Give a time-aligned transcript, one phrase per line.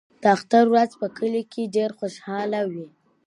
[0.21, 2.87] د اختر ورځ په کلي کې ډېره خوشحاله وي.